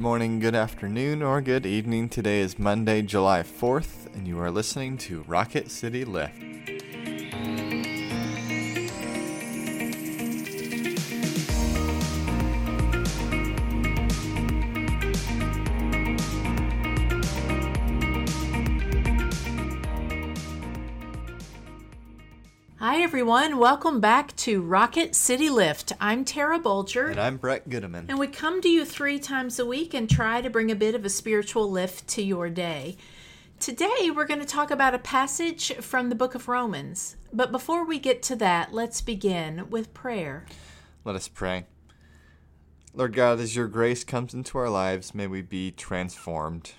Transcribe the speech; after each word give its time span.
morning, 0.00 0.38
good 0.38 0.54
afternoon, 0.54 1.22
or 1.22 1.42
good 1.42 1.66
evening. 1.66 2.08
Today 2.08 2.40
is 2.40 2.58
Monday, 2.58 3.02
July 3.02 3.42
4th, 3.42 4.06
and 4.14 4.26
you 4.26 4.40
are 4.40 4.50
listening 4.50 4.96
to 4.96 5.22
Rocket 5.28 5.70
City 5.70 6.06
Lift. 6.06 6.49
Hi, 22.82 23.02
everyone. 23.02 23.58
Welcome 23.58 24.00
back 24.00 24.34
to 24.36 24.62
Rocket 24.62 25.14
City 25.14 25.50
Lift. 25.50 25.92
I'm 26.00 26.24
Tara 26.24 26.58
Bulger. 26.58 27.08
And 27.08 27.20
I'm 27.20 27.36
Brett 27.36 27.68
Goodeman. 27.68 28.06
And 28.08 28.18
we 28.18 28.26
come 28.26 28.62
to 28.62 28.70
you 28.70 28.86
three 28.86 29.18
times 29.18 29.58
a 29.58 29.66
week 29.66 29.92
and 29.92 30.08
try 30.08 30.40
to 30.40 30.48
bring 30.48 30.70
a 30.70 30.74
bit 30.74 30.94
of 30.94 31.04
a 31.04 31.10
spiritual 31.10 31.70
lift 31.70 32.08
to 32.08 32.22
your 32.22 32.48
day. 32.48 32.96
Today, 33.58 34.10
we're 34.10 34.24
going 34.24 34.40
to 34.40 34.46
talk 34.46 34.70
about 34.70 34.94
a 34.94 34.98
passage 34.98 35.74
from 35.74 36.08
the 36.08 36.14
book 36.14 36.34
of 36.34 36.48
Romans. 36.48 37.16
But 37.30 37.52
before 37.52 37.84
we 37.84 37.98
get 37.98 38.22
to 38.22 38.36
that, 38.36 38.72
let's 38.72 39.02
begin 39.02 39.68
with 39.68 39.92
prayer. 39.92 40.46
Let 41.04 41.16
us 41.16 41.28
pray. 41.28 41.66
Lord 42.94 43.14
God, 43.14 43.40
as 43.40 43.54
your 43.54 43.68
grace 43.68 44.04
comes 44.04 44.32
into 44.32 44.56
our 44.56 44.70
lives, 44.70 45.14
may 45.14 45.26
we 45.26 45.42
be 45.42 45.70
transformed. 45.70 46.72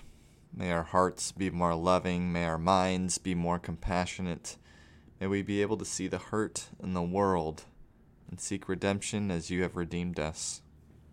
May 0.52 0.72
our 0.72 0.82
hearts 0.82 1.30
be 1.30 1.48
more 1.48 1.76
loving. 1.76 2.32
May 2.32 2.44
our 2.46 2.58
minds 2.58 3.18
be 3.18 3.36
more 3.36 3.60
compassionate. 3.60 4.56
May 5.22 5.28
we 5.28 5.42
be 5.42 5.62
able 5.62 5.76
to 5.76 5.84
see 5.84 6.08
the 6.08 6.18
hurt 6.18 6.66
in 6.82 6.94
the 6.94 7.00
world 7.00 7.62
and 8.28 8.40
seek 8.40 8.68
redemption 8.68 9.30
as 9.30 9.50
you 9.50 9.62
have 9.62 9.76
redeemed 9.76 10.18
us. 10.18 10.62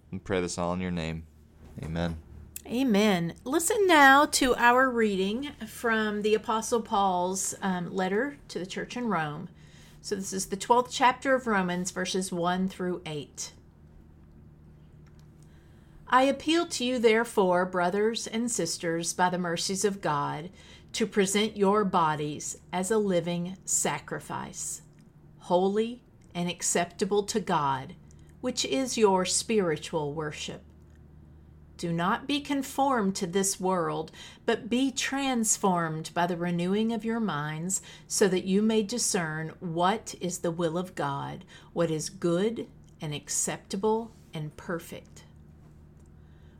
And 0.09 0.23
pray 0.23 0.41
this 0.41 0.57
all 0.57 0.73
in 0.73 0.81
your 0.81 0.89
name. 0.89 1.27
Amen. 1.83 2.17
Amen. 2.65 3.35
Listen 3.43 3.85
now 3.85 4.25
to 4.25 4.55
our 4.55 4.89
reading 4.89 5.51
from 5.67 6.23
the 6.23 6.33
Apostle 6.33 6.81
Paul's 6.81 7.53
um, 7.61 7.93
letter 7.93 8.39
to 8.47 8.57
the 8.57 8.65
church 8.65 8.97
in 8.97 9.05
Rome. 9.09 9.47
So, 10.01 10.15
this 10.15 10.33
is 10.33 10.47
the 10.47 10.57
12th 10.57 10.87
chapter 10.89 11.35
of 11.35 11.45
Romans, 11.45 11.91
verses 11.91 12.31
1 12.31 12.67
through 12.67 13.03
8. 13.05 13.51
I 16.07 16.23
appeal 16.23 16.65
to 16.65 16.83
you, 16.83 16.97
therefore, 16.97 17.63
brothers 17.67 18.25
and 18.25 18.49
sisters, 18.49 19.13
by 19.13 19.29
the 19.29 19.37
mercies 19.37 19.85
of 19.85 20.01
God 20.01 20.49
to 20.93 21.05
present 21.05 21.55
your 21.55 21.85
bodies 21.85 22.57
as 22.73 22.91
a 22.91 22.97
living 22.97 23.57
sacrifice, 23.65 24.81
holy 25.39 26.01
and 26.33 26.49
acceptable 26.49 27.23
to 27.23 27.39
God, 27.39 27.95
which 28.41 28.65
is 28.65 28.97
your 28.97 29.25
spiritual 29.25 30.13
worship. 30.13 30.63
Do 31.77 31.93
not 31.93 32.27
be 32.27 32.41
conformed 32.41 33.15
to 33.15 33.27
this 33.27 33.57
world, 33.57 34.11
but 34.45 34.69
be 34.69 34.91
transformed 34.91 36.11
by 36.13 36.27
the 36.27 36.35
renewing 36.35 36.91
of 36.91 37.05
your 37.05 37.21
minds, 37.21 37.81
so 38.05 38.27
that 38.27 38.43
you 38.43 38.61
may 38.61 38.83
discern 38.83 39.53
what 39.61 40.13
is 40.19 40.39
the 40.39 40.51
will 40.51 40.77
of 40.77 40.93
God, 40.93 41.45
what 41.71 41.89
is 41.89 42.09
good 42.09 42.67
and 42.99 43.13
acceptable 43.13 44.11
and 44.33 44.55
perfect. 44.57 45.23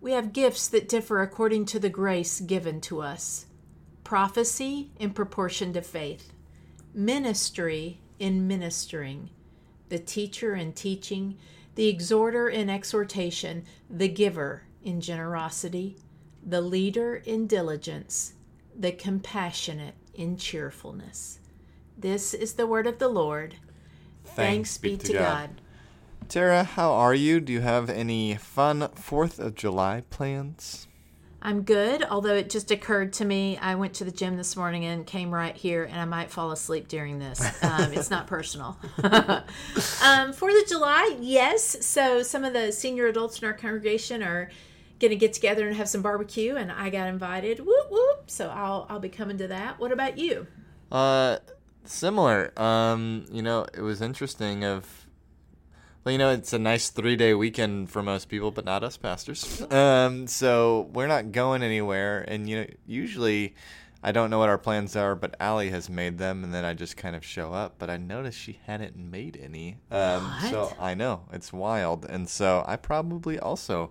We 0.00 0.12
have 0.12 0.32
gifts 0.32 0.68
that 0.68 0.88
differ 0.88 1.20
according 1.20 1.66
to 1.66 1.78
the 1.78 1.90
grace 1.90 2.40
given 2.40 2.80
to 2.82 3.02
us 3.02 3.46
prophecy 4.02 4.90
in 4.98 5.10
proportion 5.10 5.72
to 5.72 5.80
faith, 5.80 6.32
ministry 6.92 8.00
in 8.18 8.48
ministering, 8.48 9.30
the 9.88 9.98
teacher 10.00 10.54
in 10.54 10.72
teaching, 10.72 11.36
the 11.76 11.86
exhorter 11.86 12.48
in 12.48 12.68
exhortation, 12.68 13.64
the 13.88 14.08
giver 14.08 14.62
in 14.82 15.00
generosity, 15.00 15.96
the 16.44 16.60
leader 16.60 17.22
in 17.24 17.46
diligence, 17.46 18.34
the 18.76 18.90
compassionate 18.90 19.94
in 20.14 20.36
cheerfulness. 20.36 21.38
This 21.96 22.34
is 22.34 22.54
the 22.54 22.66
word 22.66 22.86
of 22.86 22.98
the 22.98 23.08
Lord. 23.08 23.56
Thanks, 24.24 24.76
Thanks 24.76 24.78
be, 24.78 24.96
to 24.96 25.12
God. 25.12 25.20
God. 25.22 25.60
Tara, 26.30 26.62
how 26.62 26.92
are 26.92 27.12
you? 27.12 27.40
Do 27.40 27.52
you 27.52 27.60
have 27.60 27.90
any 27.90 28.36
fun 28.36 28.82
4th 28.82 29.40
of 29.40 29.56
July 29.56 30.04
plans? 30.10 30.86
I'm 31.42 31.62
good, 31.62 32.04
although 32.04 32.36
it 32.36 32.50
just 32.50 32.70
occurred 32.70 33.12
to 33.14 33.24
me 33.24 33.58
I 33.58 33.74
went 33.74 33.94
to 33.94 34.04
the 34.04 34.12
gym 34.12 34.36
this 34.36 34.56
morning 34.56 34.84
and 34.84 35.04
came 35.04 35.34
right 35.34 35.56
here, 35.56 35.82
and 35.82 36.00
I 36.00 36.04
might 36.04 36.30
fall 36.30 36.52
asleep 36.52 36.86
during 36.86 37.18
this. 37.18 37.40
Um, 37.64 37.92
it's 37.92 38.10
not 38.10 38.28
personal. 38.28 38.78
um, 39.02 40.32
Fourth 40.32 40.62
of 40.62 40.68
July, 40.68 41.16
yes. 41.20 41.84
So 41.84 42.22
some 42.22 42.44
of 42.44 42.52
the 42.52 42.70
senior 42.70 43.08
adults 43.08 43.40
in 43.40 43.48
our 43.48 43.52
congregation 43.52 44.22
are 44.22 44.50
going 45.00 45.10
to 45.10 45.16
get 45.16 45.32
together 45.32 45.66
and 45.66 45.76
have 45.76 45.88
some 45.88 46.00
barbecue, 46.00 46.54
and 46.54 46.70
I 46.70 46.90
got 46.90 47.08
invited. 47.08 47.58
Whoop 47.58 47.90
whoop! 47.90 48.30
So 48.30 48.50
I'll 48.50 48.86
I'll 48.88 49.00
be 49.00 49.08
coming 49.08 49.38
to 49.38 49.48
that. 49.48 49.80
What 49.80 49.90
about 49.90 50.16
you? 50.16 50.46
Uh, 50.92 51.38
similar. 51.84 52.52
Um, 52.56 53.24
you 53.32 53.42
know, 53.42 53.66
it 53.74 53.82
was 53.82 54.00
interesting. 54.00 54.64
Of 54.64 55.09
well, 56.04 56.12
you 56.12 56.18
know, 56.18 56.30
it's 56.30 56.52
a 56.52 56.58
nice 56.58 56.88
three 56.90 57.16
day 57.16 57.34
weekend 57.34 57.90
for 57.90 58.02
most 58.02 58.28
people, 58.28 58.50
but 58.50 58.64
not 58.64 58.82
us 58.82 58.96
pastors. 58.96 59.60
Um, 59.70 60.26
so 60.26 60.88
we're 60.92 61.06
not 61.06 61.32
going 61.32 61.62
anywhere. 61.62 62.24
And, 62.26 62.48
you 62.48 62.60
know, 62.60 62.66
usually 62.86 63.54
I 64.02 64.12
don't 64.12 64.30
know 64.30 64.38
what 64.38 64.48
our 64.48 64.56
plans 64.58 64.96
are, 64.96 65.14
but 65.14 65.36
Allie 65.40 65.68
has 65.70 65.90
made 65.90 66.16
them, 66.16 66.42
and 66.42 66.54
then 66.54 66.64
I 66.64 66.72
just 66.72 66.96
kind 66.96 67.14
of 67.14 67.22
show 67.22 67.52
up. 67.52 67.74
But 67.78 67.90
I 67.90 67.98
noticed 67.98 68.38
she 68.38 68.58
hadn't 68.64 68.96
made 68.96 69.38
any. 69.42 69.76
Um, 69.90 70.32
so 70.48 70.74
I 70.80 70.94
know, 70.94 71.22
it's 71.32 71.52
wild. 71.52 72.06
And 72.06 72.28
so 72.28 72.64
I 72.66 72.76
probably 72.76 73.38
also. 73.38 73.90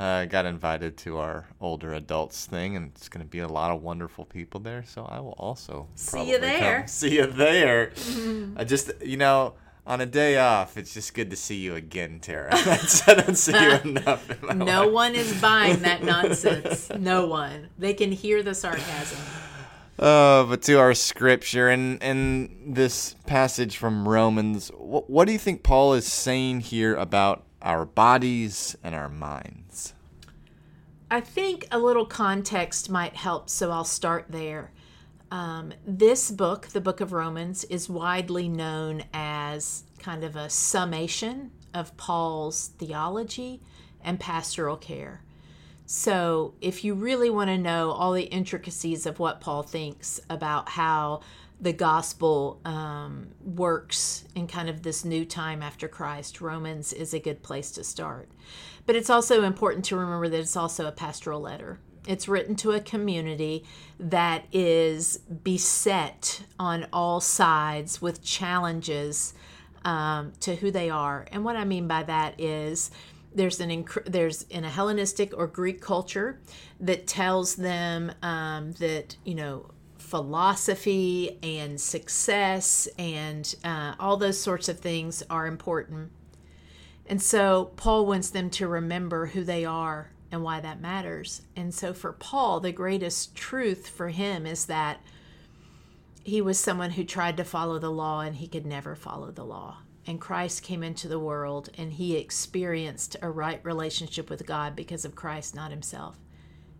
Uh, 0.00 0.26
got 0.26 0.46
invited 0.46 0.96
to 0.96 1.18
our 1.18 1.48
older 1.60 1.92
adults 1.92 2.46
thing, 2.46 2.76
and 2.76 2.92
it's 2.94 3.08
going 3.08 3.20
to 3.20 3.28
be 3.28 3.40
a 3.40 3.48
lot 3.48 3.72
of 3.72 3.82
wonderful 3.82 4.24
people 4.24 4.60
there. 4.60 4.84
So 4.86 5.04
I 5.04 5.18
will 5.18 5.34
also 5.36 5.88
see 5.96 6.30
you 6.30 6.38
there. 6.38 6.78
Come. 6.82 6.86
See 7.00 7.16
you 7.16 7.26
there. 7.26 7.90
I 8.56 8.62
just, 8.62 8.92
you 9.04 9.16
know, 9.16 9.54
on 9.88 10.02
a 10.02 10.06
day 10.06 10.38
off, 10.38 10.76
it's 10.76 10.92
just 10.92 11.14
good 11.14 11.30
to 11.30 11.36
see 11.36 11.56
you 11.56 11.74
again, 11.74 12.20
Tara. 12.20 12.50
I 12.52 13.14
don't 13.14 13.34
see 13.34 13.52
you 13.58 13.70
enough. 13.90 14.30
no 14.54 14.84
life. 14.84 14.92
one 14.92 15.14
is 15.14 15.40
buying 15.40 15.80
that 15.80 16.02
nonsense. 16.04 16.90
no 16.90 17.26
one. 17.26 17.70
They 17.78 17.94
can 17.94 18.12
hear 18.12 18.42
the 18.42 18.54
sarcasm. 18.54 19.18
Uh, 19.98 20.44
but 20.44 20.62
to 20.62 20.74
our 20.74 20.94
scripture 20.94 21.68
and 21.70 22.00
and 22.02 22.74
this 22.76 23.16
passage 23.26 23.78
from 23.78 24.06
Romans, 24.06 24.68
what, 24.76 25.08
what 25.10 25.26
do 25.26 25.32
you 25.32 25.38
think 25.38 25.62
Paul 25.62 25.94
is 25.94 26.06
saying 26.06 26.60
here 26.60 26.94
about 26.94 27.44
our 27.62 27.84
bodies 27.86 28.76
and 28.84 28.94
our 28.94 29.08
minds? 29.08 29.94
I 31.10 31.22
think 31.22 31.66
a 31.72 31.78
little 31.78 32.04
context 32.04 32.90
might 32.90 33.16
help, 33.16 33.48
so 33.48 33.70
I'll 33.70 33.84
start 33.84 34.26
there. 34.28 34.70
Um, 35.30 35.74
this 35.86 36.30
book, 36.30 36.68
the 36.68 36.80
book 36.80 37.00
of 37.00 37.12
Romans, 37.12 37.64
is 37.64 37.88
widely 37.88 38.48
known 38.48 39.04
as 39.12 39.84
kind 39.98 40.24
of 40.24 40.36
a 40.36 40.48
summation 40.48 41.50
of 41.74 41.96
Paul's 41.96 42.68
theology 42.78 43.60
and 44.02 44.18
pastoral 44.18 44.76
care. 44.76 45.22
So, 45.84 46.54
if 46.60 46.84
you 46.84 46.94
really 46.94 47.30
want 47.30 47.48
to 47.48 47.58
know 47.58 47.90
all 47.90 48.12
the 48.12 48.24
intricacies 48.24 49.06
of 49.06 49.18
what 49.18 49.40
Paul 49.40 49.62
thinks 49.62 50.20
about 50.28 50.70
how 50.70 51.22
the 51.60 51.72
gospel 51.72 52.60
um, 52.64 53.28
works 53.42 54.24
in 54.34 54.46
kind 54.46 54.68
of 54.68 54.82
this 54.82 55.04
new 55.04 55.24
time 55.24 55.62
after 55.62 55.88
Christ, 55.88 56.40
Romans 56.40 56.92
is 56.92 57.14
a 57.14 57.18
good 57.18 57.42
place 57.42 57.70
to 57.72 57.84
start. 57.84 58.28
But 58.86 58.96
it's 58.96 59.10
also 59.10 59.42
important 59.42 59.84
to 59.86 59.96
remember 59.96 60.28
that 60.28 60.40
it's 60.40 60.56
also 60.56 60.86
a 60.86 60.92
pastoral 60.92 61.40
letter. 61.40 61.80
It's 62.08 62.26
written 62.26 62.56
to 62.56 62.72
a 62.72 62.80
community 62.80 63.66
that 64.00 64.46
is 64.50 65.18
beset 65.18 66.42
on 66.58 66.86
all 66.90 67.20
sides 67.20 68.00
with 68.00 68.24
challenges 68.24 69.34
um, 69.84 70.32
to 70.40 70.56
who 70.56 70.70
they 70.70 70.88
are. 70.88 71.26
And 71.30 71.44
what 71.44 71.54
I 71.54 71.64
mean 71.64 71.86
by 71.86 72.04
that 72.04 72.40
is 72.40 72.90
there's 73.34 73.60
an 73.60 73.84
there's 74.06 74.42
in 74.44 74.64
a 74.64 74.70
Hellenistic 74.70 75.36
or 75.36 75.46
Greek 75.46 75.82
culture 75.82 76.40
that 76.80 77.06
tells 77.06 77.56
them 77.56 78.10
um, 78.22 78.72
that 78.80 79.16
you 79.26 79.34
know 79.34 79.66
philosophy 79.98 81.38
and 81.42 81.78
success 81.78 82.88
and 82.98 83.54
uh, 83.64 83.94
all 84.00 84.16
those 84.16 84.40
sorts 84.40 84.70
of 84.70 84.80
things 84.80 85.22
are 85.28 85.46
important. 85.46 86.10
And 87.04 87.20
so 87.20 87.72
Paul 87.76 88.06
wants 88.06 88.30
them 88.30 88.48
to 88.50 88.66
remember 88.66 89.26
who 89.26 89.44
they 89.44 89.66
are 89.66 90.10
and 90.30 90.42
why 90.42 90.60
that 90.60 90.80
matters. 90.80 91.42
And 91.56 91.74
so 91.74 91.92
for 91.92 92.12
Paul, 92.12 92.60
the 92.60 92.72
greatest 92.72 93.34
truth 93.34 93.88
for 93.88 94.08
him 94.08 94.46
is 94.46 94.66
that 94.66 95.00
he 96.24 96.40
was 96.42 96.58
someone 96.58 96.90
who 96.90 97.04
tried 97.04 97.36
to 97.38 97.44
follow 97.44 97.78
the 97.78 97.90
law 97.90 98.20
and 98.20 98.36
he 98.36 98.46
could 98.48 98.66
never 98.66 98.94
follow 98.94 99.30
the 99.30 99.44
law. 99.44 99.78
And 100.06 100.20
Christ 100.20 100.62
came 100.62 100.82
into 100.82 101.08
the 101.08 101.18
world 101.18 101.70
and 101.76 101.92
he 101.92 102.16
experienced 102.16 103.16
a 103.20 103.30
right 103.30 103.60
relationship 103.62 104.30
with 104.30 104.46
God 104.46 104.76
because 104.76 105.04
of 105.04 105.14
Christ, 105.14 105.54
not 105.54 105.70
himself. 105.70 106.18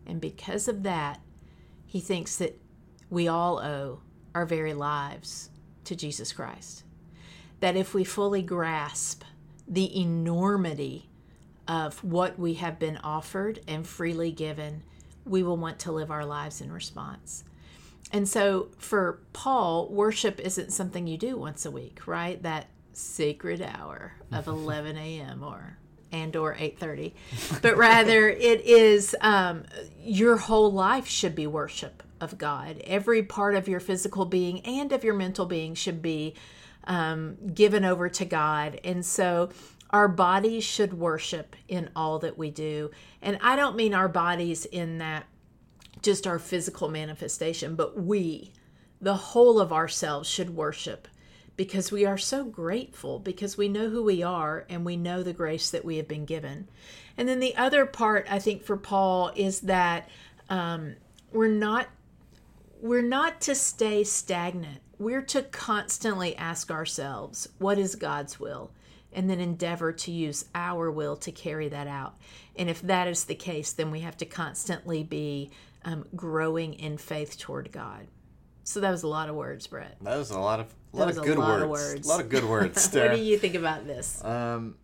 And 0.05 0.21
because 0.21 0.67
of 0.67 0.83
that, 0.83 1.19
he 1.85 1.99
thinks 1.99 2.35
that 2.37 2.59
we 3.09 3.27
all 3.27 3.59
owe 3.59 4.01
our 4.35 4.45
very 4.45 4.73
lives 4.73 5.49
to 5.85 5.95
Jesus 5.95 6.31
Christ. 6.31 6.83
That 7.59 7.75
if 7.75 7.93
we 7.93 8.03
fully 8.03 8.41
grasp 8.41 9.23
the 9.67 9.99
enormity 9.99 11.08
of 11.69 12.03
what 12.03 12.37
we 12.39 12.55
have 12.55 12.79
been 12.79 12.97
offered 12.97 13.59
and 13.67 13.85
freely 13.85 14.31
given, 14.31 14.81
we 15.23 15.43
will 15.43 15.55
want 15.55 15.77
to 15.77 15.91
live 15.91 16.09
our 16.09 16.25
lives 16.25 16.61
in 16.61 16.71
response. 16.71 17.43
And 18.11 18.27
so 18.27 18.69
for 18.79 19.19
Paul, 19.33 19.87
worship 19.89 20.39
isn't 20.39 20.73
something 20.73 21.05
you 21.05 21.15
do 21.15 21.37
once 21.37 21.67
a 21.67 21.71
week, 21.71 22.07
right? 22.07 22.41
That 22.41 22.65
sacred 22.91 23.61
hour 23.61 24.13
of 24.31 24.47
11 24.47 24.97
a.m. 24.97 25.43
or 25.43 25.77
and 26.11 26.35
or 26.35 26.55
8.30 26.55 27.13
but 27.61 27.77
rather 27.77 28.27
it 28.29 28.61
is 28.61 29.15
um, 29.21 29.63
your 30.01 30.37
whole 30.37 30.71
life 30.71 31.07
should 31.07 31.35
be 31.35 31.45
worship 31.45 32.01
of 32.19 32.35
god 32.39 32.81
every 32.83 33.21
part 33.21 33.53
of 33.53 33.67
your 33.67 33.79
physical 33.79 34.25
being 34.25 34.59
and 34.61 34.91
of 34.91 35.03
your 35.03 35.13
mental 35.13 35.45
being 35.45 35.75
should 35.75 36.01
be 36.01 36.33
um, 36.85 37.37
given 37.53 37.85
over 37.85 38.09
to 38.09 38.25
god 38.25 38.81
and 38.83 39.05
so 39.05 39.51
our 39.91 40.07
bodies 40.07 40.63
should 40.63 40.93
worship 40.93 41.55
in 41.67 41.89
all 41.95 42.19
that 42.19 42.37
we 42.37 42.49
do 42.49 42.89
and 43.21 43.37
i 43.41 43.55
don't 43.55 43.75
mean 43.75 43.93
our 43.93 44.09
bodies 44.09 44.65
in 44.65 44.97
that 44.97 45.25
just 46.01 46.25
our 46.25 46.39
physical 46.39 46.89
manifestation 46.89 47.75
but 47.75 47.99
we 47.99 48.53
the 49.01 49.15
whole 49.15 49.59
of 49.59 49.71
ourselves 49.71 50.29
should 50.29 50.49
worship 50.49 51.07
because 51.59 51.91
we 51.91 52.05
are 52.05 52.17
so 52.17 52.45
grateful 52.45 53.19
because 53.19 53.57
we 53.57 53.67
know 53.67 53.89
who 53.89 54.01
we 54.01 54.23
are 54.23 54.65
and 54.69 54.85
we 54.85 54.95
know 54.95 55.21
the 55.21 55.33
grace 55.33 55.69
that 55.69 55.83
we 55.83 55.97
have 55.97 56.07
been 56.07 56.23
given. 56.23 56.69
And 57.17 57.27
then 57.27 57.41
the 57.41 57.57
other 57.57 57.85
part 57.85 58.25
I 58.29 58.39
think 58.39 58.63
for 58.63 58.77
Paul 58.77 59.33
is 59.35 59.59
that 59.61 60.07
um, 60.49 60.95
we're 61.33 61.49
not 61.49 61.87
we're 62.81 63.01
not 63.01 63.41
to 63.41 63.55
stay 63.55 64.05
stagnant. 64.05 64.79
We're 64.97 65.21
to 65.23 65.41
constantly 65.41 66.33
ask 66.37 66.71
ourselves, 66.71 67.49
what 67.57 67.77
is 67.77 67.95
God's 67.95 68.39
will? 68.39 68.71
And 69.11 69.29
then 69.29 69.39
endeavor 69.39 69.91
to 69.91 70.11
use 70.11 70.45
our 70.53 70.91
will 70.91 71.15
to 71.17 71.31
carry 71.31 71.67
that 71.69 71.87
out. 71.87 72.15
And 72.55 72.69
if 72.69 72.81
that 72.83 73.07
is 73.07 73.25
the 73.25 73.35
case, 73.35 73.71
then 73.71 73.89
we 73.89 74.01
have 74.01 74.17
to 74.17 74.25
constantly 74.25 75.03
be 75.03 75.49
um, 75.83 76.05
growing 76.15 76.73
in 76.75 76.97
faith 76.97 77.37
toward 77.37 77.71
God. 77.71 78.07
So 78.63 78.79
that 78.81 78.91
was 78.91 79.01
a 79.01 79.07
lot 79.07 79.29
of 79.29 79.35
words, 79.35 79.65
Brett. 79.65 79.97
That 80.01 80.17
was 80.17 80.29
a 80.29 80.39
lot 80.39 80.59
of 80.59 80.73
lot 80.91 81.07
was 81.07 81.17
of 81.17 81.23
a 81.23 81.25
good 81.25 81.37
lot 81.39 81.49
words. 81.49 81.63
of 81.63 81.69
words. 81.69 82.07
A 82.07 82.09
lot 82.09 82.21
of 82.21 82.29
good 82.29 82.43
words. 82.43 82.89
what 82.93 83.11
do 83.15 83.19
you 83.19 83.37
think 83.37 83.55
about 83.55 83.87
this? 83.87 84.23
Um, 84.23 84.75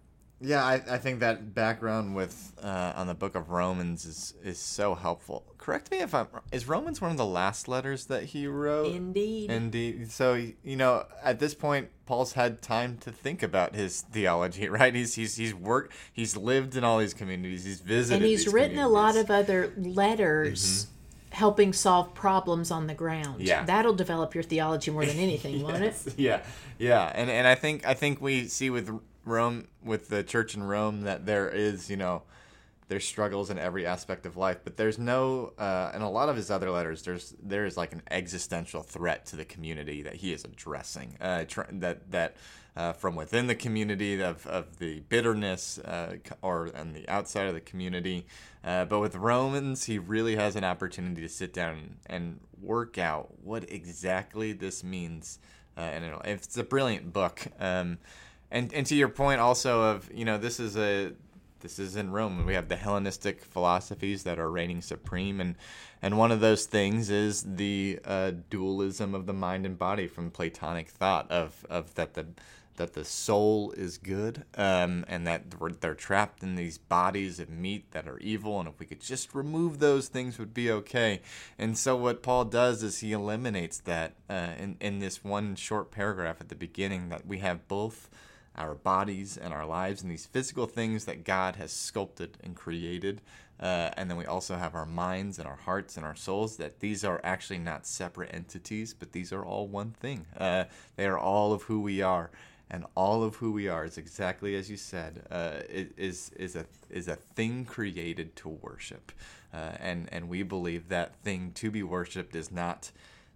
yeah, 0.45 0.63
I, 0.63 0.73
I 0.75 0.97
think 0.97 1.19
that 1.21 1.53
background 1.55 2.15
with 2.15 2.53
uh, 2.61 2.93
on 2.95 3.07
the 3.07 3.15
book 3.15 3.35
of 3.35 3.49
Romans 3.49 4.05
is 4.05 4.33
is 4.43 4.59
so 4.59 4.93
helpful. 4.93 5.43
Correct 5.57 5.89
me 5.89 5.97
if 5.99 6.13
I'm. 6.13 6.27
Is 6.51 6.67
Romans 6.67 7.01
one 7.01 7.11
of 7.11 7.17
the 7.17 7.25
last 7.25 7.67
letters 7.67 8.05
that 8.05 8.23
he 8.25 8.45
wrote? 8.45 8.93
Indeed. 8.93 9.49
Indeed. 9.49 10.11
So 10.11 10.33
you 10.63 10.75
know, 10.75 11.05
at 11.23 11.39
this 11.39 11.55
point, 11.55 11.89
Paul's 12.05 12.33
had 12.33 12.61
time 12.61 12.97
to 12.99 13.11
think 13.11 13.41
about 13.41 13.75
his 13.75 14.01
theology, 14.01 14.69
right? 14.79 14.93
He's 14.93 15.15
he's 15.15 15.35
he's 15.35 15.55
worked. 15.55 15.93
He's 16.13 16.37
lived 16.37 16.75
in 16.75 16.83
all 16.83 16.99
these 16.99 17.13
communities. 17.13 17.65
He's 17.65 17.81
visited. 17.81 18.21
and 18.21 18.25
he's 18.25 18.47
written 18.47 18.77
a 18.77 18.87
lot 18.87 19.15
of 19.15 19.31
other 19.31 19.73
letters 19.77 20.87
helping 21.31 21.73
solve 21.73 22.13
problems 22.13 22.71
on 22.71 22.87
the 22.87 22.93
ground. 22.93 23.39
Mm-hmm. 23.39 23.41
Yeah. 23.41 23.65
That'll 23.65 23.93
develop 23.93 24.33
your 24.33 24.43
theology 24.43 24.89
more 24.91 25.05
than 25.05 25.17
anything, 25.17 25.61
won't 25.61 25.83
it? 25.83 25.95
Yeah, 26.17 26.41
yeah, 26.77 27.11
and 27.13 27.29
and 27.29 27.45
I 27.47 27.55
think 27.55 27.85
I 27.85 27.93
think 27.93 28.21
we 28.21 28.47
see 28.47 28.69
with 28.69 28.89
Rome, 29.25 29.67
with 29.83 30.09
the 30.09 30.23
church 30.23 30.55
in 30.55 30.63
Rome, 30.63 31.01
that 31.01 31.25
there 31.25 31.49
is 31.49 31.89
you 31.89 31.97
know, 31.97 32.23
there's 32.87 33.05
struggles 33.07 33.49
in 33.49 33.57
every 33.57 33.85
aspect 33.85 34.25
of 34.25 34.37
life, 34.37 34.59
but 34.63 34.77
there's 34.77 34.99
no, 34.99 35.53
uh, 35.57 35.91
in 35.95 36.01
a 36.01 36.09
lot 36.09 36.29
of 36.29 36.35
his 36.35 36.51
other 36.51 36.69
letters, 36.69 37.01
there's 37.01 37.35
there 37.41 37.65
is 37.65 37.77
like 37.77 37.93
an 37.93 38.03
existential 38.11 38.83
threat 38.83 39.25
to 39.27 39.35
the 39.35 39.45
community 39.45 40.03
that 40.03 40.15
he 40.15 40.31
is 40.31 40.45
addressing, 40.45 41.15
uh, 41.19 41.45
tr- 41.45 41.61
that 41.71 42.11
that. 42.11 42.35
Uh, 42.77 42.91
from 42.91 43.15
within 43.15 43.47
the 43.47 43.55
community 43.55 44.21
of, 44.21 44.45
of 44.47 44.79
the 44.79 44.99
bitterness 45.07 45.79
uh, 45.79 46.17
or 46.41 46.69
on 46.75 46.91
the 46.91 47.07
outside 47.07 47.47
of 47.47 47.53
the 47.53 47.61
community. 47.61 48.27
Uh, 48.65 48.83
but 48.83 48.99
with 48.99 49.15
Romans, 49.15 49.85
he 49.85 49.97
really 49.97 50.35
has 50.35 50.57
an 50.57 50.65
opportunity 50.65 51.21
to 51.21 51.29
sit 51.29 51.53
down 51.53 51.95
and 52.07 52.41
work 52.61 52.97
out 52.97 53.29
what 53.41 53.63
exactly 53.71 54.51
this 54.51 54.83
means 54.83 55.39
uh, 55.77 55.81
and 55.81 56.05
it's 56.25 56.57
a 56.57 56.63
brilliant 56.63 57.11
book. 57.11 57.47
Um, 57.59 57.97
and 58.51 58.73
and 58.73 58.85
to 58.87 58.95
your 58.95 59.09
point 59.09 59.41
also 59.41 59.81
of 59.81 60.09
you 60.13 60.25
know 60.25 60.37
this 60.37 60.59
is 60.59 60.77
a 60.77 61.13
this 61.61 61.79
is 61.79 61.95
in 61.95 62.11
Rome. 62.11 62.45
We 62.45 62.53
have 62.53 62.69
the 62.69 62.75
Hellenistic 62.75 63.43
philosophies 63.43 64.21
that 64.23 64.37
are 64.37 64.51
reigning 64.51 64.81
supreme, 64.81 65.41
and 65.41 65.55
and 65.99 66.17
one 66.17 66.31
of 66.31 66.39
those 66.39 66.65
things 66.65 67.09
is 67.09 67.43
the 67.43 67.99
uh, 68.05 68.33
dualism 68.51 69.15
of 69.15 69.25
the 69.25 69.33
mind 69.33 69.65
and 69.65 69.77
body 69.77 70.07
from 70.07 70.29
Platonic 70.29 70.89
thought 70.89 71.29
of 71.31 71.65
of 71.69 71.95
that 71.95 72.13
the 72.13 72.27
that 72.77 72.93
the 72.93 73.05
soul 73.05 73.71
is 73.71 73.97
good 73.97 74.43
um, 74.55 75.05
and 75.07 75.25
that 75.25 75.43
they're 75.81 75.95
trapped 75.95 76.43
in 76.43 76.55
these 76.55 76.77
bodies 76.77 77.39
of 77.39 77.49
meat 77.49 77.89
that 77.91 78.07
are 78.07 78.19
evil. 78.19 78.59
And 78.59 78.67
if 78.67 78.79
we 78.79 78.85
could 78.85 79.01
just 79.01 79.33
remove 79.33 79.79
those 79.79 80.07
things 80.07 80.37
would 80.37 80.53
be 80.53 80.69
okay. 80.69 81.21
And 81.57 81.77
so 81.77 81.95
what 81.95 82.21
paul 82.21 82.45
does 82.45 82.83
is 82.83 82.99
he 82.99 83.13
eliminates 83.13 83.79
that 83.79 84.13
uh, 84.29 84.51
in, 84.59 84.77
in 84.79 84.99
this 84.99 85.23
one 85.23 85.55
short 85.55 85.89
paragraph 85.89 86.41
at 86.41 86.49
the 86.49 86.55
beginning 86.55 87.09
that 87.09 87.25
we 87.25 87.39
have 87.39 87.67
both 87.67 88.09
our 88.57 88.75
bodies 88.75 89.37
and 89.37 89.53
our 89.53 89.65
lives 89.65 90.01
and 90.01 90.11
these 90.11 90.25
physical 90.25 90.65
things 90.65 91.05
that 91.05 91.23
god 91.23 91.55
has 91.55 91.71
sculpted 91.71 92.37
and 92.43 92.55
created. 92.55 93.21
Uh, 93.57 93.89
and 93.95 94.09
then 94.09 94.17
we 94.17 94.25
also 94.25 94.55
have 94.57 94.75
our 94.75 94.85
minds 94.85 95.39
and 95.39 95.47
our 95.47 95.55
hearts 95.55 95.95
and 95.95 96.05
our 96.05 96.15
souls 96.15 96.57
that 96.57 96.81
these 96.81 97.05
are 97.05 97.21
actually 97.23 97.57
not 97.57 97.85
separate 97.85 98.33
entities 98.33 98.93
but 98.93 99.13
these 99.13 99.31
are 99.31 99.45
all 99.45 99.67
one 99.67 99.91
thing. 99.91 100.25
Uh, 100.37 100.65
they 100.95 101.05
are 101.05 101.17
all 101.17 101.53
of 101.53 101.63
who 101.63 101.79
we 101.81 102.01
are. 102.01 102.29
And 102.69 102.85
all 102.95 103.23
of 103.23 103.35
who 103.35 103.51
we 103.51 103.67
are 103.67 103.85
is 103.85 103.97
exactly 103.97 104.55
as 104.55 104.71
you 104.71 104.77
said 104.77 105.21
uh, 105.29 105.59
is 105.69 106.31
is 106.35 106.55
a 106.55 106.65
is 106.89 107.07
a 107.07 107.15
thing 107.15 107.63
created 107.63 108.35
to 108.37 108.49
worship. 108.49 109.11
Uh, 109.53 109.73
and 109.79 110.09
and 110.11 110.27
we 110.27 110.41
believe 110.41 110.89
that 110.89 111.15
thing 111.17 111.51
to 111.55 111.69
be 111.69 111.83
worshipped 111.83 112.35
is 112.35 112.51
not 112.51 112.91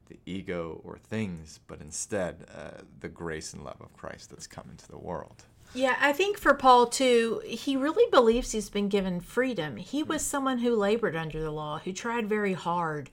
the 0.10 0.20
ego 0.26 0.82
or 0.84 0.98
things 0.98 1.60
but 1.68 1.80
instead 1.82 2.46
uh, 2.56 2.82
the 3.00 3.10
grace 3.10 3.54
and 3.54 3.64
love 3.64 3.78
of 3.80 3.94
Christ 3.94 4.30
that's 4.30 4.48
come 4.48 4.68
into 4.70 4.88
the 4.88 4.98
world 4.98 5.44
Yeah, 5.76 5.96
I 6.02 6.14
think 6.14 6.40
for 6.40 6.56
Paul 6.56 6.88
too, 6.88 7.42
he 7.46 7.76
really 7.78 8.10
believes 8.10 8.52
he's 8.52 8.72
been 8.72 8.90
given 8.90 9.20
freedom. 9.20 9.78
He 9.78 10.02
was 10.02 10.26
someone 10.26 10.58
who 10.58 10.76
labored 10.76 11.16
under 11.16 11.40
the 11.40 11.52
law, 11.52 11.78
who 11.78 11.94
tried 11.94 12.28
very 12.28 12.54
hard. 12.54 13.12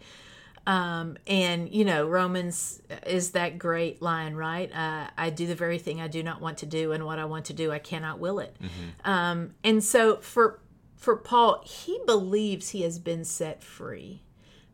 Um, 0.66 1.16
and 1.26 1.72
you 1.72 1.84
know, 1.84 2.06
Romans 2.06 2.80
is 3.06 3.32
that 3.32 3.58
great 3.58 4.02
line, 4.02 4.34
right? 4.34 4.72
Uh, 4.74 5.08
I 5.16 5.30
do 5.30 5.46
the 5.46 5.54
very 5.54 5.78
thing 5.78 6.00
I 6.00 6.08
do 6.08 6.22
not 6.22 6.40
want 6.40 6.58
to 6.58 6.66
do, 6.66 6.92
and 6.92 7.04
what 7.04 7.18
I 7.18 7.24
want 7.26 7.44
to 7.46 7.52
do, 7.52 7.70
I 7.70 7.78
cannot 7.78 8.18
will 8.18 8.38
it. 8.40 8.56
Um, 9.04 9.54
and 9.62 9.84
so 9.84 10.16
for 10.16 10.60
for 10.96 11.14
Paul, 11.14 11.62
he 11.64 12.00
believes 12.06 12.70
he 12.70 12.82
has 12.82 12.98
been 12.98 13.24
set 13.24 13.62
free, 13.62 14.22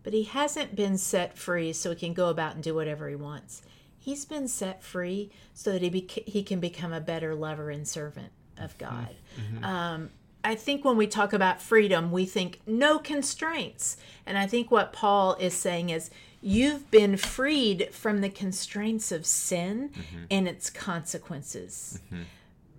but 0.03 0.13
he 0.13 0.25
hasn't 0.25 0.75
been 0.75 0.99
set 0.99 1.37
free 1.37 1.73
so 1.73 1.91
he 1.91 1.97
can 1.97 2.13
go 2.13 2.29
about 2.29 2.55
and 2.55 2.63
do 2.63 2.75
whatever 2.75 3.09
he 3.09 3.15
wants. 3.15 3.63
He's 3.99 4.25
been 4.25 4.49
set 4.49 4.83
free 4.83 5.31
so 5.55 5.73
that 5.73 5.83
he 5.83 5.91
bec- 5.91 6.27
he 6.27 6.43
can 6.43 6.61
become 6.61 6.93
a 6.93 7.01
better 7.01 7.35
lover 7.35 7.71
and 7.71 7.87
servant 7.87 8.33
of 8.59 8.77
mm-hmm. 8.77 8.95
God. 8.95 9.15
Mm-hmm. 9.37 9.65
Um, 9.65 10.11
I 10.45 10.57
think 10.57 10.85
when 10.85 10.97
we 10.97 11.07
talk 11.07 11.33
about 11.33 11.63
freedom, 11.63 12.11
we 12.11 12.25
think 12.25 12.61
no 12.67 12.99
constraints. 12.99 13.97
And 14.27 14.37
I 14.37 14.47
think 14.47 14.71
what 14.71 14.93
Paul 14.93 15.37
is 15.39 15.55
saying 15.55 15.91
is 15.91 16.11
you've 16.41 16.91
been 16.91 17.17
freed 17.17 17.91
from 17.93 18.21
the 18.21 18.29
constraints 18.29 19.13
of 19.13 19.25
sin 19.25 19.91
mm-hmm. 19.91 20.25
and 20.31 20.49
its 20.49 20.69
consequences. 20.69 22.01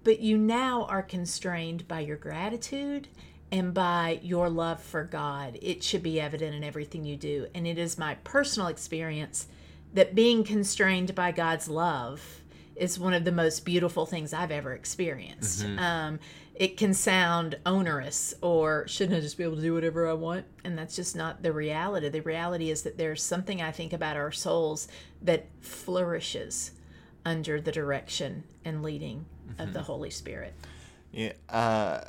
But 0.03 0.19
you 0.19 0.37
now 0.37 0.83
are 0.85 1.01
constrained 1.01 1.87
by 1.87 2.01
your 2.01 2.17
gratitude 2.17 3.07
and 3.53 3.71
by 3.71 4.19
your 4.23 4.49
love 4.49 4.81
for 4.81 5.03
God. 5.03 5.59
It 5.61 5.83
should 5.83 6.01
be 6.01 6.19
evident 6.19 6.55
in 6.55 6.63
everything 6.63 7.05
you 7.05 7.15
do. 7.15 7.45
And 7.53 7.67
it 7.67 7.77
is 7.77 7.99
my 7.99 8.15
personal 8.23 8.67
experience 8.67 9.45
that 9.93 10.15
being 10.15 10.43
constrained 10.43 11.13
by 11.13 11.31
God's 11.31 11.69
love 11.69 12.41
is 12.75 12.97
one 12.97 13.13
of 13.13 13.25
the 13.25 13.31
most 13.31 13.63
beautiful 13.63 14.07
things 14.07 14.33
I've 14.33 14.49
ever 14.49 14.73
experienced. 14.73 15.63
Um, 15.77 16.19
it 16.55 16.77
can 16.77 16.95
sound 16.95 17.59
onerous 17.63 18.33
or 18.41 18.87
shouldn't 18.87 19.17
I 19.17 19.21
just 19.21 19.37
be 19.37 19.43
able 19.43 19.57
to 19.57 19.61
do 19.61 19.75
whatever 19.75 20.09
I 20.09 20.13
want? 20.13 20.45
And 20.63 20.75
that's 20.75 20.95
just 20.95 21.15
not 21.15 21.43
the 21.43 21.53
reality. 21.53 22.09
The 22.09 22.21
reality 22.21 22.71
is 22.71 22.81
that 22.81 22.97
there's 22.97 23.21
something 23.21 23.61
I 23.61 23.69
think 23.69 23.93
about 23.93 24.17
our 24.17 24.31
souls 24.31 24.87
that 25.21 25.45
flourishes 25.61 26.71
under 27.23 27.61
the 27.61 27.71
direction 27.71 28.45
and 28.65 28.81
leading 28.81 29.25
of 29.59 29.73
the 29.73 29.83
Holy 29.83 30.09
Spirit. 30.09 30.55
Yeah, 31.11 31.33
uh, 31.49 32.01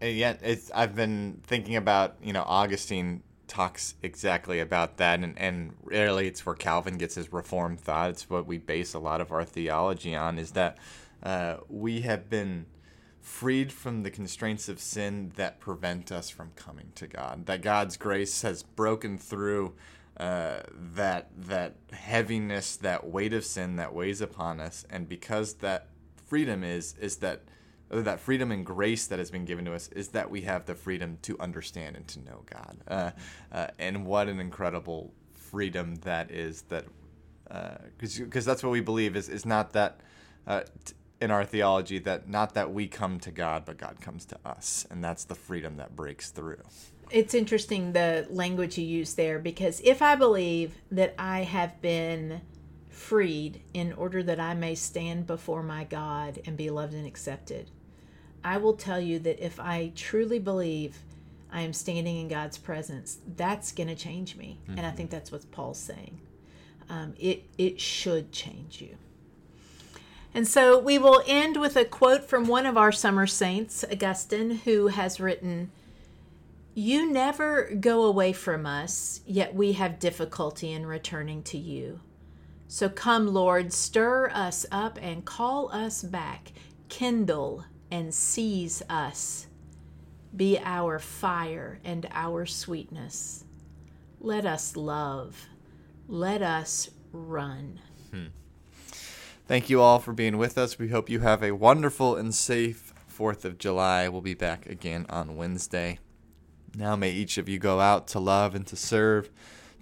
And 0.00 0.16
yet, 0.16 0.40
it's 0.42 0.70
I've 0.74 0.94
been 0.94 1.40
thinking 1.44 1.76
about 1.76 2.16
you 2.22 2.32
know 2.32 2.44
Augustine 2.46 3.22
talks 3.48 3.94
exactly 4.02 4.60
about 4.60 4.98
that, 4.98 5.20
and 5.20 5.36
and 5.38 5.74
really 5.82 6.28
it's 6.28 6.46
where 6.46 6.54
Calvin 6.54 6.98
gets 6.98 7.16
his 7.16 7.32
Reformed 7.32 7.80
thought. 7.80 8.10
It's 8.10 8.30
what 8.30 8.46
we 8.46 8.58
base 8.58 8.94
a 8.94 8.98
lot 8.98 9.20
of 9.20 9.32
our 9.32 9.44
theology 9.44 10.14
on. 10.14 10.38
Is 10.38 10.52
that 10.52 10.78
uh, 11.22 11.56
we 11.68 12.02
have 12.02 12.30
been 12.30 12.66
freed 13.20 13.72
from 13.72 14.04
the 14.04 14.10
constraints 14.10 14.68
of 14.68 14.80
sin 14.80 15.32
that 15.36 15.60
prevent 15.60 16.10
us 16.12 16.30
from 16.30 16.50
coming 16.56 16.92
to 16.94 17.06
God. 17.06 17.46
That 17.46 17.60
God's 17.60 17.96
grace 17.96 18.42
has 18.42 18.62
broken 18.62 19.18
through 19.18 19.74
uh, 20.16 20.60
that 20.94 21.28
that 21.36 21.74
heaviness, 21.92 22.76
that 22.76 23.06
weight 23.06 23.32
of 23.32 23.44
sin 23.44 23.76
that 23.76 23.92
weighs 23.92 24.20
upon 24.20 24.60
us, 24.60 24.84
and 24.90 25.08
because 25.08 25.54
that 25.54 25.88
freedom 26.26 26.62
is 26.62 26.94
is 27.00 27.16
that 27.16 27.42
that 27.90 28.20
freedom 28.20 28.52
and 28.52 28.64
grace 28.64 29.06
that 29.06 29.18
has 29.18 29.30
been 29.30 29.44
given 29.44 29.64
to 29.64 29.74
us 29.74 29.88
is 29.88 30.08
that 30.08 30.30
we 30.30 30.42
have 30.42 30.66
the 30.66 30.74
freedom 30.74 31.18
to 31.22 31.38
understand 31.40 31.96
and 31.96 32.06
to 32.08 32.20
know 32.20 32.42
God. 32.46 32.76
Uh, 32.86 33.10
uh, 33.52 33.68
and 33.78 34.04
what 34.06 34.28
an 34.28 34.40
incredible 34.40 35.12
freedom 35.34 35.96
that 35.96 36.30
is! 36.30 36.62
That 36.62 36.84
because 37.98 38.46
uh, 38.46 38.50
that's 38.50 38.62
what 38.62 38.70
we 38.72 38.80
believe 38.80 39.16
is 39.16 39.28
is 39.28 39.46
not 39.46 39.72
that. 39.72 40.00
Uh, 40.46 40.62
t- 40.84 40.94
in 41.20 41.32
our 41.32 41.44
theology, 41.44 41.98
that 41.98 42.28
not 42.28 42.54
that 42.54 42.72
we 42.72 42.86
come 42.86 43.18
to 43.18 43.32
God, 43.32 43.64
but 43.64 43.76
God 43.76 44.00
comes 44.00 44.24
to 44.26 44.38
us, 44.44 44.86
and 44.88 45.02
that's 45.02 45.24
the 45.24 45.34
freedom 45.34 45.76
that 45.78 45.96
breaks 45.96 46.30
through. 46.30 46.60
It's 47.10 47.34
interesting 47.34 47.92
the 47.92 48.26
language 48.30 48.78
you 48.78 48.86
use 48.86 49.14
there 49.14 49.38
because 49.38 49.80
if 49.80 50.02
I 50.02 50.14
believe 50.14 50.74
that 50.90 51.14
I 51.18 51.40
have 51.40 51.80
been 51.80 52.42
freed 52.88 53.62
in 53.72 53.94
order 53.94 54.22
that 54.22 54.38
I 54.38 54.54
may 54.54 54.74
stand 54.74 55.26
before 55.26 55.62
my 55.62 55.84
God 55.84 56.40
and 56.44 56.56
be 56.56 56.68
loved 56.68 56.94
and 56.94 57.06
accepted, 57.06 57.70
I 58.44 58.58
will 58.58 58.74
tell 58.74 59.00
you 59.00 59.18
that 59.20 59.44
if 59.44 59.58
I 59.58 59.92
truly 59.94 60.38
believe 60.38 60.98
I 61.50 61.62
am 61.62 61.72
standing 61.72 62.18
in 62.18 62.28
God's 62.28 62.58
presence, 62.58 63.18
that's 63.36 63.72
going 63.72 63.88
to 63.88 63.94
change 63.94 64.36
me. 64.36 64.58
Mm-hmm. 64.64 64.78
And 64.78 64.86
I 64.86 64.90
think 64.90 65.10
that's 65.10 65.32
what 65.32 65.50
Paul's 65.50 65.78
saying. 65.78 66.20
Um, 66.90 67.14
it, 67.18 67.44
it 67.56 67.80
should 67.80 68.32
change 68.32 68.80
you. 68.80 68.96
And 70.34 70.46
so 70.46 70.78
we 70.78 70.98
will 70.98 71.22
end 71.26 71.58
with 71.58 71.76
a 71.76 71.84
quote 71.84 72.24
from 72.24 72.46
one 72.46 72.66
of 72.66 72.76
our 72.76 72.92
summer 72.92 73.26
saints, 73.26 73.84
Augustine, 73.90 74.50
who 74.64 74.88
has 74.88 75.20
written 75.20 75.70
You 76.74 77.10
never 77.10 77.74
go 77.74 78.04
away 78.04 78.32
from 78.32 78.66
us, 78.66 79.20
yet 79.26 79.54
we 79.54 79.72
have 79.72 79.98
difficulty 79.98 80.72
in 80.72 80.86
returning 80.86 81.42
to 81.44 81.58
you. 81.58 82.00
So 82.68 82.90
come, 82.90 83.28
Lord, 83.28 83.72
stir 83.72 84.28
us 84.28 84.66
up 84.70 84.98
and 85.00 85.24
call 85.24 85.72
us 85.72 86.02
back. 86.02 86.52
Kindle 86.90 87.64
and 87.90 88.14
seize 88.14 88.82
us. 88.88 89.46
Be 90.36 90.58
our 90.62 90.98
fire 90.98 91.80
and 91.84 92.06
our 92.12 92.46
sweetness. 92.46 93.44
Let 94.20 94.44
us 94.44 94.76
love. 94.76 95.46
Let 96.06 96.42
us 96.42 96.90
run. 97.12 97.80
Hmm. 98.10 98.26
Thank 99.46 99.70
you 99.70 99.80
all 99.80 99.98
for 99.98 100.12
being 100.12 100.36
with 100.36 100.58
us. 100.58 100.78
We 100.78 100.88
hope 100.88 101.08
you 101.08 101.20
have 101.20 101.42
a 101.42 101.52
wonderful 101.52 102.16
and 102.16 102.34
safe 102.34 102.92
4th 103.18 103.44
of 103.44 103.58
July. 103.58 104.08
We'll 104.08 104.20
be 104.20 104.34
back 104.34 104.66
again 104.66 105.06
on 105.08 105.36
Wednesday. 105.36 105.98
Now 106.76 106.96
may 106.96 107.10
each 107.10 107.38
of 107.38 107.48
you 107.48 107.58
go 107.58 107.80
out 107.80 108.06
to 108.08 108.20
love 108.20 108.54
and 108.54 108.66
to 108.66 108.76
serve, 108.76 109.30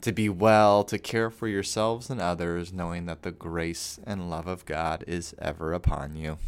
to 0.00 0.12
be 0.12 0.28
well, 0.28 0.84
to 0.84 0.98
care 0.98 1.30
for 1.30 1.48
yourselves 1.48 2.08
and 2.08 2.20
others, 2.20 2.72
knowing 2.72 3.06
that 3.06 3.22
the 3.22 3.32
grace 3.32 3.98
and 4.06 4.30
love 4.30 4.46
of 4.46 4.64
God 4.64 5.04
is 5.06 5.34
ever 5.38 5.72
upon 5.72 6.16
you. 6.16 6.38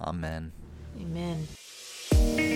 Amen. 0.00 0.52
Amen. 1.00 2.53